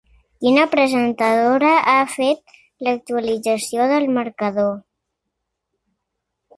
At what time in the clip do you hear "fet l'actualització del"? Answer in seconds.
2.15-4.11